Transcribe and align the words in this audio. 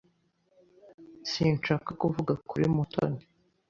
Sinshaka 1.31 1.89
kuvuga 2.01 2.33
kuri 2.49 2.65
Mutoni. 2.75 3.21